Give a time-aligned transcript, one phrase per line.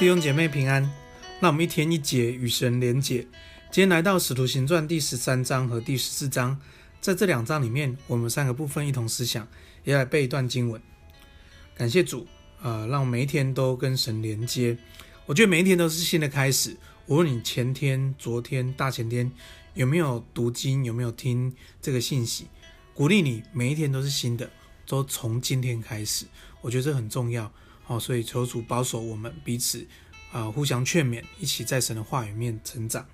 [0.00, 0.90] 弟兄姐妹平安，
[1.40, 3.18] 那我们一天一节与神连结。
[3.70, 6.58] 今天来到《使徒行传》第十三章和第十四章，
[7.02, 9.46] 在这两章里面，我们三个部分一同思想，
[9.84, 10.80] 也来背一段经文。
[11.76, 12.26] 感谢主，
[12.62, 14.74] 呃，让我每一天都跟神连接。
[15.26, 16.74] 我觉得每一天都是新的开始。
[17.04, 19.30] 无论你前天、昨天、大前天
[19.74, 22.46] 有没有读经，有没有听这个信息，
[22.94, 24.50] 鼓励你每一天都是新的，
[24.86, 26.24] 都从今天开始。
[26.62, 27.52] 我觉得这很重要。
[27.90, 29.84] 哦，所以求主保守我们彼此，
[30.30, 33.04] 啊、互相劝勉，一起在神的话语面成长。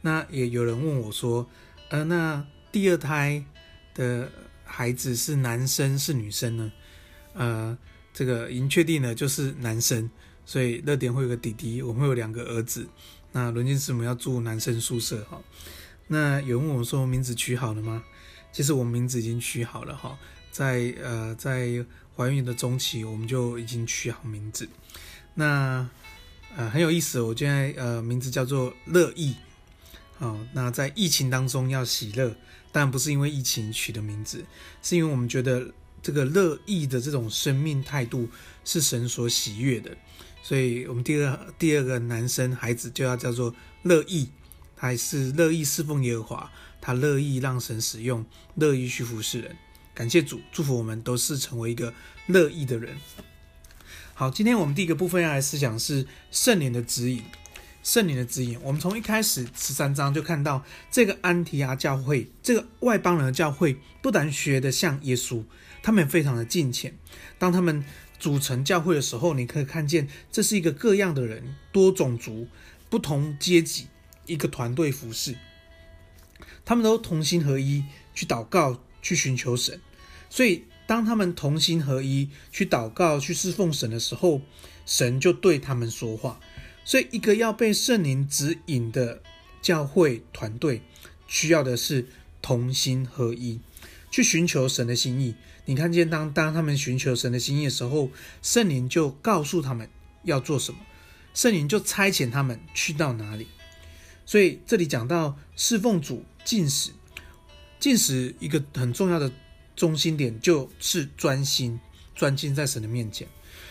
[0.00, 1.48] 那也有人问我说，
[1.88, 3.44] 呃，那第二胎
[3.94, 4.28] 的
[4.64, 6.72] 孩子是男生是女生呢？
[7.34, 7.78] 呃，
[8.12, 10.10] 这个已经确定了，就是男生。
[10.44, 12.88] 所以乐典会有个弟弟，我们会有两个儿子。
[13.30, 15.40] 那伦金师母要住男生宿舍哈。
[16.08, 18.02] 那有人问我说，名字取好了吗？
[18.50, 20.18] 其实我名字已经取好了哈，
[20.50, 21.86] 在呃在。
[22.18, 24.68] 怀孕的中期，我们就已经取好名字。
[25.34, 25.88] 那
[26.56, 29.36] 呃很有意思，我现在呃名字叫做乐意。
[30.18, 32.34] 好，那在疫情当中要喜乐，
[32.72, 34.44] 但不是因为疫情取的名字，
[34.82, 38.28] 是因为我们觉得这个乐意的这种生命态度
[38.64, 39.96] 是神所喜悦的，
[40.42, 44.28] 所以我们第二第二个男生孩子就要叫做乐意，
[44.76, 49.56] 他还是乐意侍奉耶和华，他乐意让神使用，乐意去服侍人。
[49.98, 51.92] 感谢主，祝福我们都是成为一个
[52.26, 52.96] 乐意的人。
[54.14, 57.24] 好，今天我们第一个部分要来思想是圣灵的指引。
[57.82, 65.42] 圣灵的指引，我们从一开始十三章就看到这个安提阿教会，这个外邦人的教会，不但学得像耶稣，
[65.82, 66.96] 他们非常的敬虔。
[67.36, 67.84] 当他们
[68.20, 72.46] 组成教会的时候，你可以看见这是一个各样的人，多种族、
[72.88, 73.88] 不同阶级，
[74.26, 75.34] 一个团队服饰。
[76.64, 77.82] 他们都同心合一
[78.14, 79.80] 去祷告，去寻求神。
[80.30, 84.40] 所以，当他们同心合一去祷告、去侍奉神的时候，
[84.86, 86.38] 神就对他们说话。
[86.84, 89.22] 所以，一个要被圣灵指引的
[89.60, 90.82] 教会团队，
[91.26, 92.06] 需要的是
[92.40, 93.60] 同心合一，
[94.10, 95.34] 去寻求神的心意。
[95.66, 98.10] 你看见当当他们寻求神的心意的时候，
[98.42, 99.88] 圣灵就告诉他们
[100.24, 100.80] 要做什么，
[101.34, 103.46] 圣灵就差遣他们去到哪里。
[104.24, 106.90] 所以，这里讲到侍奉主、进食，
[107.78, 109.30] 进食一个很重要的。
[109.78, 111.78] 中心点就是专心、
[112.12, 113.28] 专心在神的面前，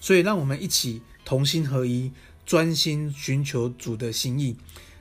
[0.00, 2.12] 所以让我们一起同心合一，
[2.46, 4.56] 专心寻求主的心意，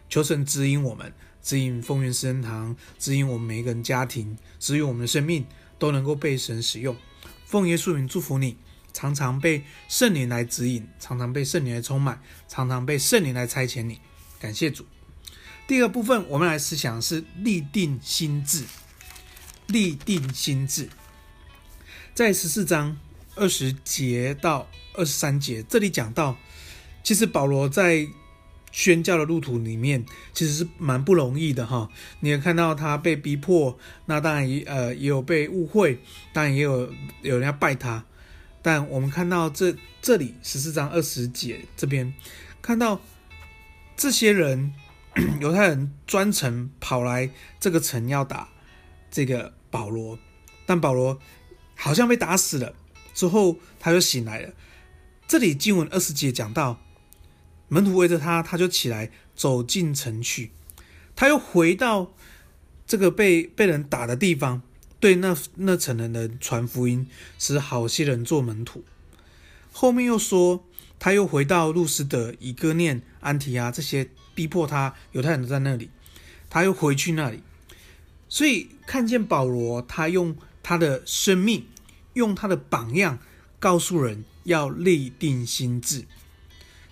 [0.10, 1.14] 求神指引我们，
[1.44, 5.46] 指引丰原圣堂，指引我们每一个人家庭，指引我们的生命
[5.78, 6.98] 都能够被神使用。
[7.46, 8.58] 奉耶稣名祝福你，
[8.92, 14.00] 常常被圣灵来指引，常常被圣灵来充满，常常被圣灵来差遣你。
[14.40, 14.84] 感谢主。
[15.68, 18.64] 第二部分，我们来思想是立定心志。
[19.68, 20.88] 立定心志，
[22.14, 22.98] 在十四章
[23.36, 26.38] 二十节到二十三节，这里讲到，
[27.04, 28.08] 其实保罗在
[28.72, 31.90] 宣教的路途里面，其实是蛮不容易的哈。
[32.22, 36.00] 你也看到他被逼迫，那当然也呃也有被误会，
[36.32, 38.06] 当然也有有人要拜他。
[38.62, 42.14] 但我们看到这这里十四章二十节这边，
[42.62, 43.02] 看到
[43.98, 44.74] 这些人
[45.42, 47.30] 犹太人专程跑来
[47.60, 48.48] 这个城要打
[49.12, 49.57] 这个。
[49.70, 50.18] 保罗，
[50.66, 51.20] 但保罗
[51.76, 52.74] 好像被打死了，
[53.14, 54.54] 之后他就醒来了。
[55.28, 56.80] 这里经文二十节讲到，
[57.68, 60.52] 门徒围着他，他就起来走进城去。
[61.16, 62.14] 他又回到
[62.86, 64.62] 这个被被人打的地方，
[65.00, 67.08] 对那那城的人传福音，
[67.38, 68.84] 使好些人做门徒。
[69.72, 70.64] 后面又说，
[70.98, 75.90] 他又回到路斯德、以哥念、安提阿这些逼迫他犹太人在那里，
[76.50, 77.44] 他又回去那里。
[78.38, 81.66] 所以看见保罗，他用他的生命，
[82.14, 83.18] 用他的榜样，
[83.58, 86.06] 告诉人要立定心志。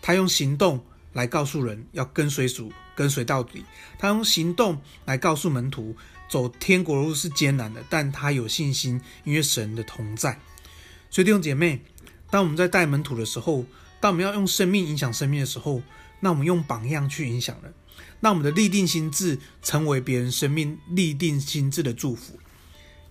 [0.01, 0.83] 他用行动
[1.13, 3.63] 来告诉人要跟随主，跟随到底。
[3.99, 5.95] 他用行动来告诉门徒，
[6.27, 10.39] 走天国路是艰难的，但他有信心，因为神的同在。
[11.11, 11.79] 所以弟兄姐妹，
[12.31, 13.65] 当我们在带门徒的时候，
[13.99, 15.83] 当我们要用生命影响生命的时候，
[16.21, 17.71] 那我们用榜样去影响人。
[18.25, 22.39] 让我们的立定心智成为别人生命立定心智的祝福。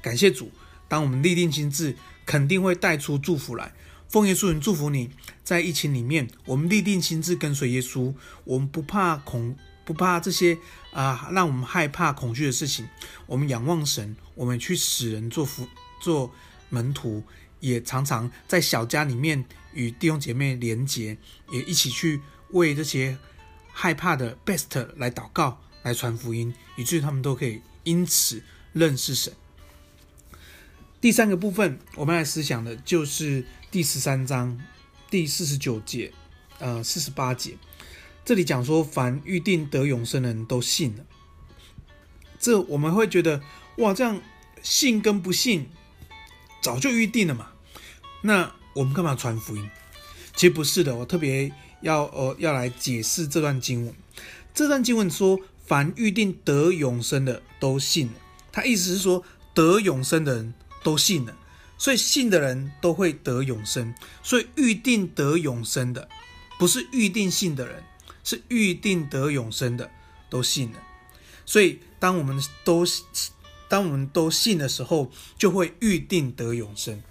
[0.03, 0.51] 感谢主，
[0.89, 1.95] 当我们立定心智，
[2.27, 3.73] 肯定会带出祝福来。
[4.09, 5.11] 奉耶稣名祝福你，
[5.45, 8.13] 在疫情里面，我们立定心智跟随耶稣，
[8.43, 10.59] 我们不怕恐，不怕这些
[10.91, 12.85] 啊、呃，让我们害怕恐惧的事情。
[13.27, 15.65] 我们仰望神，我们去使人做福
[16.03, 16.35] 做
[16.71, 17.23] 门徒，
[17.61, 19.45] 也常常在小家里面
[19.75, 21.17] 与弟兄姐妹连结，
[21.53, 22.21] 也一起去
[22.51, 23.17] 为这些。
[23.77, 28.43] 害怕的 best 来祷告，来传福音，以至于他们都可以因此
[28.73, 29.33] 认识神。
[31.01, 34.59] 第三个部分，我们来思想的就是第十三章
[35.11, 36.13] 第四十九节
[36.61, 37.59] 呃四十八节，
[38.25, 41.05] 这里讲说，凡预定得永生的人都信了。
[42.39, 43.43] 这我们会觉得，
[43.79, 44.23] 哇，这样
[44.63, 45.69] 信跟不信
[46.63, 47.49] 早就预定了嘛？
[48.23, 49.71] 那我们干嘛传福音？
[50.35, 51.53] 其实不是的，我特别
[51.85, 53.95] 要呃要来解释这段经文。
[54.55, 58.15] 这段经文说，凡预定得永生的都信了。
[58.51, 59.23] 他意思是说，
[59.53, 61.37] 得永生的人都信了，
[61.77, 63.95] 所以信的人都会得永生。
[64.23, 66.09] 所以预定得永生的，
[66.59, 67.83] 不是预定信的人，
[68.23, 69.91] 是预定得永生的
[70.31, 70.79] 都信了。
[71.45, 72.87] 所以当我们都
[73.69, 77.03] 当我们都信的时候，就会预定得永生。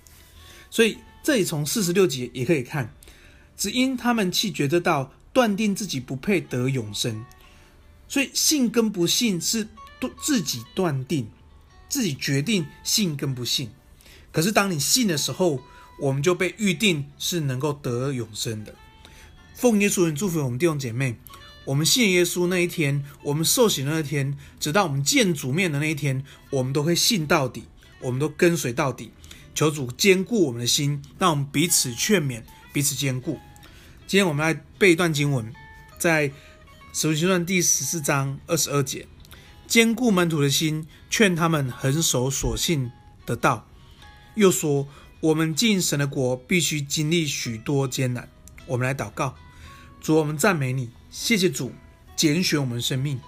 [0.72, 2.92] 所以这里从四十六节也可以看。
[3.56, 7.26] 只因他们弃绝这道，断定自己不配得永生，
[8.08, 9.68] 所以信跟不信是
[10.22, 11.28] 自己断定，
[11.88, 13.70] 自己决定信跟不信。
[14.32, 15.62] 可是当你信的时候，
[16.00, 18.76] 我们就被预定是能够得永生的。
[19.56, 21.16] 奉耶稣名祝福我们弟兄姐妹，
[21.66, 27.64] 我们信耶稣那一天，我们受洗的那一天，直到我们见主面的那一天，我们都会信到底，
[28.02, 29.12] 我们都跟随到底。
[29.56, 32.42] 求主坚固我们的心，让我们彼此劝勉。
[32.74, 33.40] 彼此坚固。
[34.08, 35.54] 今天我们来背一段经文，
[35.98, 36.32] 在
[36.92, 39.08] 使徒行传第十四章二十二节，
[39.66, 42.92] 坚固门徒的心，劝他们恒守所信
[43.26, 43.68] 的道。
[44.36, 44.88] 又说，
[45.22, 48.28] 我们进神的国，必须经历许多艰难。
[48.66, 49.36] 我们来祷告，
[50.02, 51.72] 主，我们赞美你，谢谢主
[52.16, 53.20] 拣选我们生命，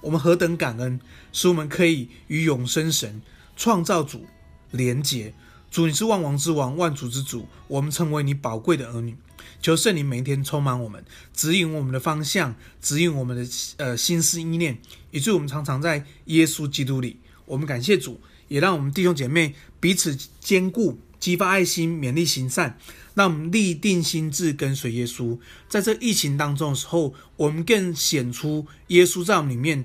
[0.00, 0.98] 我们何等感恩，
[1.32, 3.20] 使我们可以与永生神
[3.56, 4.26] 创造主
[4.70, 5.34] 连结。
[5.74, 9.16] 主，你是万王之王，万主之主，我们成为你宝贵的儿女。
[9.60, 11.04] 求圣灵每一天充满我们，
[11.34, 13.44] 指引我们的方向，指引我们的
[13.78, 14.78] 呃心思意念，
[15.10, 17.16] 以致我们常常在耶稣基督里。
[17.46, 22.78] 我们感谢主，也让我们弟兄姐妹彼此坚固，激发爱心，勉励行善，
[23.14, 25.36] 让我们立定心智跟随耶稣。
[25.68, 29.84] 在这疫情当中的时候，我们更显出耶稣在我们里面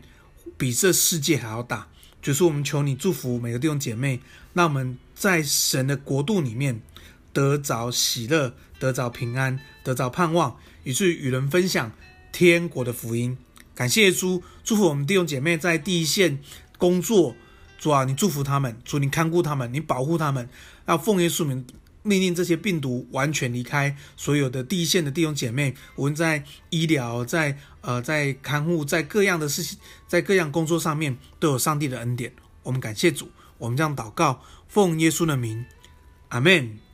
[0.55, 1.87] 比这世界还要大。
[2.21, 4.19] 就是我们求你祝福每个弟兄姐妹，
[4.53, 6.81] 让我们在神的国度里面
[7.31, 11.91] 得着喜乐，得着平安，得着盼望，以至于与人分享
[12.31, 13.37] 天国的福音。
[13.73, 16.39] 感谢主，祝福我们弟兄姐妹在第一线
[16.77, 17.35] 工作，
[17.77, 20.49] 主啊，你祝福他们，主你看顾他们，你保护他们，
[20.85, 21.65] 要奉耶稣名。
[22.09, 29.77] 命令这些病毒完全离开所有的第一线的弟兄姐妹，无论在医疗、在呃、在看护、在各样的事情、
[30.07, 32.33] 在各样工作上面，都有上帝的恩典。
[32.63, 33.29] 我们感谢主，
[33.59, 35.63] 我们这样祷告，奉耶稣的名，
[36.29, 36.88] 阿门。